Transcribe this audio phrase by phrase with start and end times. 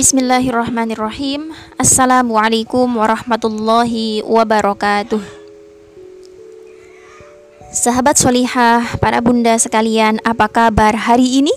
[0.00, 1.52] Bismillahirrahmanirrahim.
[1.76, 5.20] Assalamualaikum warahmatullahi wabarakatuh.
[7.68, 11.52] Sahabat solihah, para bunda sekalian, apa kabar hari ini?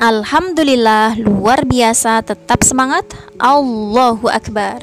[0.00, 3.04] Alhamdulillah, luar biasa, tetap semangat.
[3.36, 4.80] Allahu Akbar.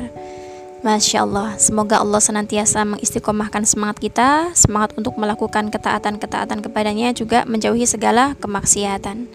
[0.86, 7.90] Masya Allah, semoga Allah senantiasa mengistiqomahkan semangat kita Semangat untuk melakukan ketaatan-ketaatan kepadanya Juga menjauhi
[7.90, 9.26] segala kemaksiatan.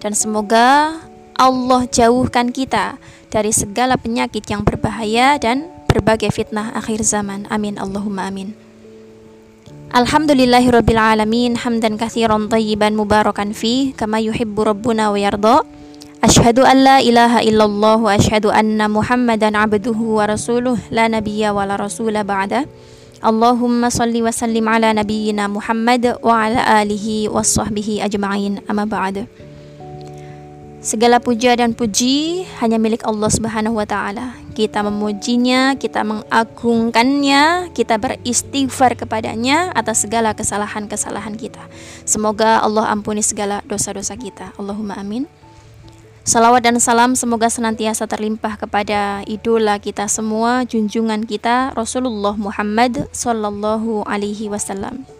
[0.00, 0.96] Dan semoga
[1.38, 2.98] Allah jauhkan kita
[3.30, 7.46] dari segala penyakit yang berbahaya dan berbagai fitnah akhir zaman.
[7.46, 8.58] Amin Allahumma amin.
[9.94, 15.62] Alhamdulillahirabbil alamin hamdan katsiran tayyiban mubarakan fi kama yuhibbu rabbuna wa yarda.
[16.18, 21.62] Ashhadu an la ilaha illallah wa ashhadu anna Muhammadan abduhu wa rasuluh la nabiyya wa
[21.62, 22.66] la rasula ba'da.
[23.22, 29.30] Allahumma salli wa sallim ala nabiyyina Muhammad wa ala alihi wa sahbihi ajma'in amma ba'da.
[30.88, 34.32] Segala puja dan puji hanya milik Allah Subhanahu wa taala.
[34.56, 41.60] Kita memujinya, kita mengagungkannya, kita beristighfar kepadanya atas segala kesalahan-kesalahan kita.
[42.08, 44.56] Semoga Allah ampuni segala dosa-dosa kita.
[44.56, 45.28] Allahumma amin.
[46.24, 54.08] Salawat dan salam semoga senantiasa terlimpah kepada idola kita semua, junjungan kita Rasulullah Muhammad sallallahu
[54.08, 55.17] alaihi wasallam.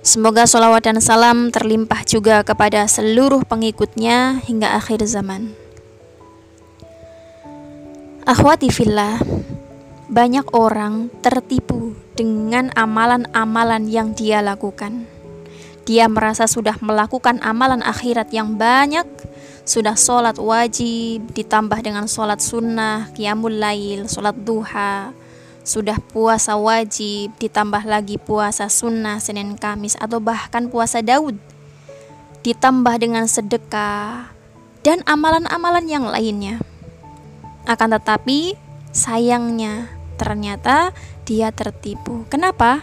[0.00, 5.52] Semoga solawat dan salam terlimpah juga kepada seluruh pengikutnya hingga akhir zaman.
[8.24, 9.20] Akhwati fillah,
[10.08, 15.04] banyak orang tertipu dengan amalan-amalan yang dia lakukan.
[15.84, 19.04] Dia merasa sudah melakukan amalan akhirat yang banyak,
[19.68, 25.12] sudah sholat wajib, ditambah dengan sholat sunnah, qiyamul lail, sholat duha,
[25.70, 31.38] sudah puasa wajib, ditambah lagi puasa sunnah Senin Kamis atau bahkan puasa Daud,
[32.42, 34.34] ditambah dengan sedekah
[34.82, 36.58] dan amalan-amalan yang lainnya.
[37.70, 38.58] Akan tetapi,
[38.90, 39.86] sayangnya
[40.18, 40.90] ternyata
[41.22, 42.26] dia tertipu.
[42.26, 42.82] Kenapa?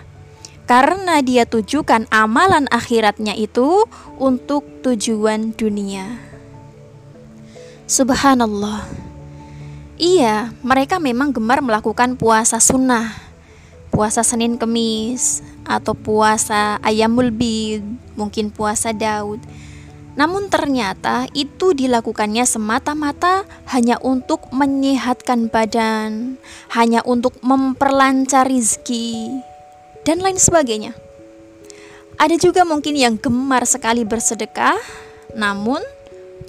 [0.63, 3.83] Karena dia tujukan amalan akhiratnya itu
[4.15, 6.23] untuk tujuan dunia.
[7.87, 9.06] Subhanallah.
[9.97, 13.17] Iya, mereka memang gemar melakukan puasa sunnah,
[13.89, 17.81] puasa Senin Kemis, atau puasa Ayamul Bid,
[18.13, 19.41] mungkin puasa Daud.
[20.13, 26.37] Namun ternyata itu dilakukannya semata-mata hanya untuk menyehatkan badan,
[26.77, 29.33] hanya untuk memperlancar rizki,
[30.05, 30.93] dan lain sebagainya.
[32.21, 34.77] Ada juga mungkin yang gemar sekali bersedekah,
[35.33, 35.81] namun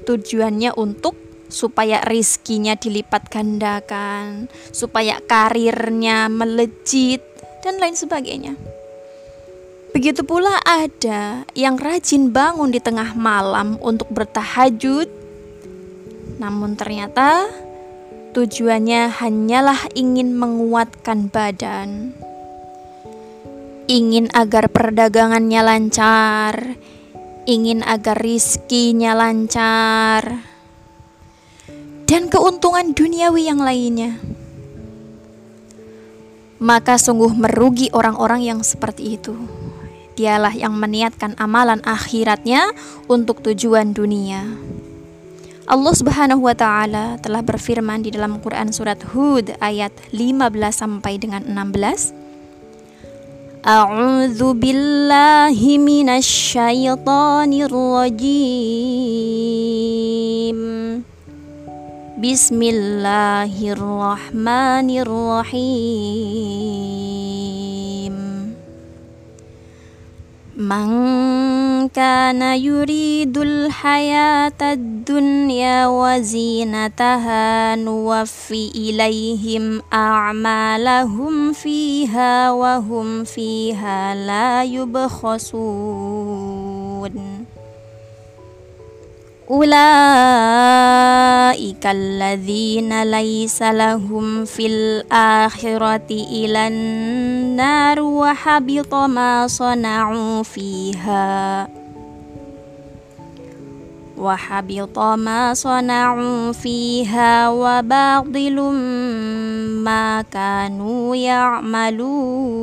[0.05, 7.25] tujuannya untuk supaya rizkinya dilipat gandakan, supaya karirnya melejit,
[7.65, 8.55] dan lain sebagainya.
[9.93, 15.09] Begitu pula ada yang rajin bangun di tengah malam untuk bertahajud,
[16.39, 17.49] namun ternyata
[18.37, 22.13] tujuannya hanyalah ingin menguatkan badan,
[23.89, 26.55] ingin agar perdagangannya lancar,
[27.49, 30.48] ingin agar rizkinya lancar
[32.09, 34.17] dan keuntungan duniawi yang lainnya.
[36.59, 39.37] Maka sungguh merugi orang-orang yang seperti itu.
[40.19, 42.75] Dialah yang meniatkan amalan akhiratnya
[43.07, 44.43] untuk tujuan dunia.
[45.69, 51.45] Allah Subhanahu wa taala telah berfirman di dalam Quran surat Hud ayat 15 sampai dengan
[51.45, 52.17] 16.
[53.69, 55.77] A'udzu billahi
[57.69, 58.49] rajim.
[62.19, 65.65] بسم الله الرحمن الرحيم
[70.59, 70.89] من
[71.95, 86.19] كان يريد الحياة الدنيا وزينتها نوفي إليهم أعمالهم فيها وهم فيها لا يبخسون
[89.51, 90.48] أولئك
[91.57, 96.77] alladzina laysa lahum fil akhirati ilan
[97.57, 101.65] nar wa habita ma sana'u fiha.
[104.19, 108.77] Wa habita ma sana'u fiha wa batilum
[109.81, 112.59] ma kanu ya'malun.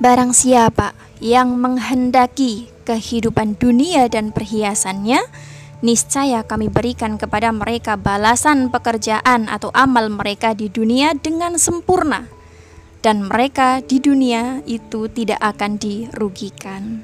[0.00, 5.22] Barang siapa yang menghendaki kehidupan dunia dan perhiasannya,
[5.82, 12.30] niscaya kami berikan kepada mereka balasan pekerjaan atau amal mereka di dunia dengan sempurna,
[13.02, 17.02] dan mereka di dunia itu tidak akan dirugikan.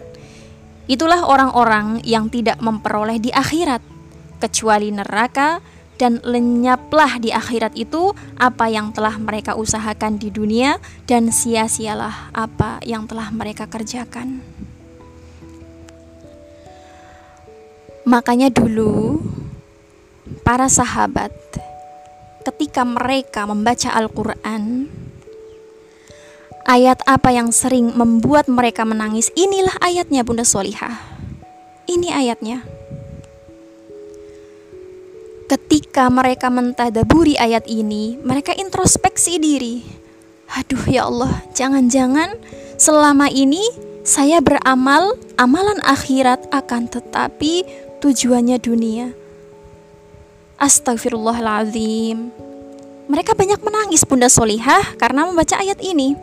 [0.88, 3.84] Itulah orang-orang yang tidak memperoleh di akhirat
[4.40, 5.60] kecuali neraka
[5.98, 10.78] dan lenyaplah di akhirat itu apa yang telah mereka usahakan di dunia
[11.10, 14.40] dan sia-sialah apa yang telah mereka kerjakan.
[18.08, 19.20] Makanya dulu
[20.40, 21.28] para sahabat
[22.48, 24.88] ketika mereka membaca Al-Qur'an
[26.64, 30.96] ayat apa yang sering membuat mereka menangis inilah ayatnya Bunda Solihah.
[31.84, 32.64] Ini ayatnya
[35.48, 39.84] ketika mereka mentadaburi ayat ini, mereka introspeksi diri.
[40.56, 42.36] Aduh ya Allah, jangan-jangan
[42.80, 43.60] selama ini
[44.04, 47.64] saya beramal amalan akhirat akan tetapi
[47.98, 49.10] tujuannya dunia.
[50.58, 52.30] Astagfirullahaladzim.
[53.08, 56.18] Mereka banyak menangis Bunda Solihah karena membaca ayat ini.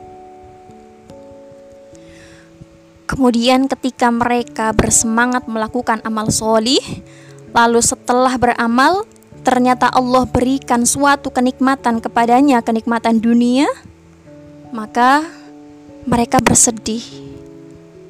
[3.05, 6.81] Kemudian ketika mereka bersemangat melakukan amal solih,
[7.53, 9.05] lalu setelah beramal,
[9.45, 13.69] ternyata Allah berikan suatu kenikmatan kepadanya, kenikmatan dunia,
[14.73, 15.21] maka
[16.09, 17.01] mereka bersedih.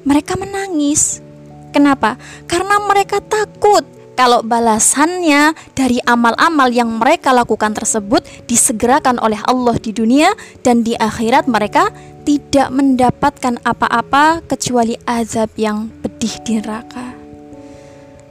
[0.02, 1.25] Mereka menangis.
[1.70, 2.18] Kenapa?
[2.46, 3.84] Karena mereka takut
[4.16, 10.32] kalau balasannya dari amal-amal yang mereka lakukan tersebut disegerakan oleh Allah di dunia
[10.64, 11.92] dan di akhirat mereka
[12.24, 17.12] tidak mendapatkan apa-apa kecuali azab yang pedih di neraka.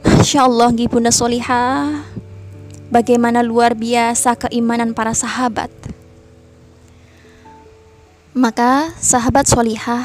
[0.04, 2.02] Masya Allah, Bunda Solihah
[2.90, 5.70] bagaimana luar biasa keimanan para sahabat.
[8.36, 10.04] Maka, sahabat solihah,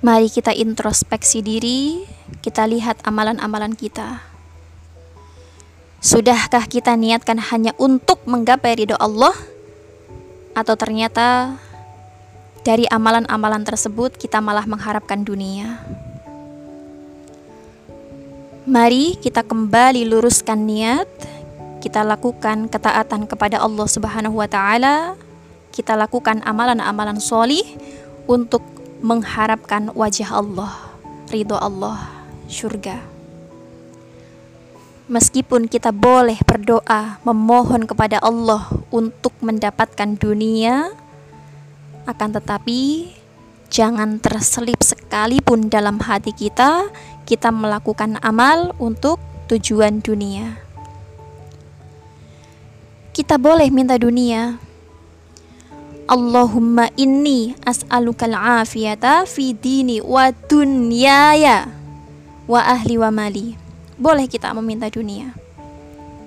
[0.00, 2.00] mari kita introspeksi diri,
[2.40, 4.22] kita lihat amalan-amalan kita.
[6.04, 9.32] Sudahkah kita niatkan hanya untuk menggapai ridho Allah?
[10.52, 11.56] Atau ternyata
[12.62, 15.80] dari amalan-amalan tersebut kita malah mengharapkan dunia?
[18.64, 21.08] Mari kita kembali luruskan niat
[21.84, 25.20] kita lakukan ketaatan kepada Allah Subhanahu wa taala,
[25.68, 27.60] kita lakukan amalan-amalan solih
[28.24, 28.64] untuk
[29.04, 30.72] mengharapkan wajah Allah,
[31.28, 32.08] ridho Allah,
[32.46, 33.00] surga.
[35.04, 40.88] Meskipun kita boleh berdoa memohon kepada Allah untuk mendapatkan dunia,
[42.08, 43.12] akan tetapi
[43.68, 46.88] jangan terselip sekalipun dalam hati kita
[47.28, 50.64] kita melakukan amal untuk tujuan dunia
[53.14, 54.58] kita boleh minta dunia.
[56.10, 61.70] Allahumma inni as'alukal afiyata fi dini wa dunyaya
[62.44, 63.56] wa ahli wa mali.
[63.96, 65.32] Boleh kita meminta dunia.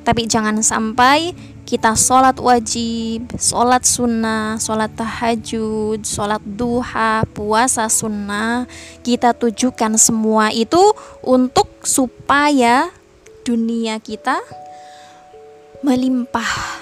[0.07, 1.35] Tapi jangan sampai
[1.67, 8.71] kita sholat wajib, sholat sunnah, sholat tahajud, sholat duha, puasa sunnah,
[9.03, 10.79] kita tujukan semua itu
[11.19, 12.87] untuk supaya
[13.43, 14.39] dunia kita
[15.83, 16.79] melimpah.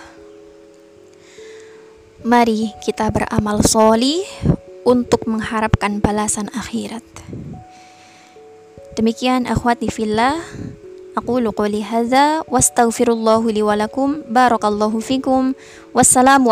[2.22, 4.22] Mari kita beramal soli
[4.86, 7.02] untuk mengharapkan balasan akhirat.
[8.96, 10.40] Demikian akhwat di villa.
[11.20, 15.52] Aku qawli hadza wastaghfirullahu li walakum barakallahu fikum
[15.92, 16.52] wassalamu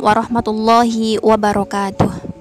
[0.00, 2.33] warahmatullahi wabarakatuh.